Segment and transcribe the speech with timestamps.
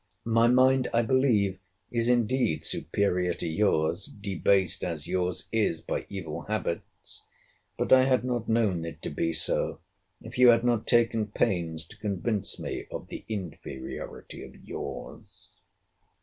[0.25, 1.59] My mind, I believe,
[1.91, 7.21] is indeed superior to your's, debased as your's is by evil habits:
[7.77, 9.79] but I had not known it to be so,
[10.19, 15.49] if you had not taken pains to convince me of the inferiority of your's.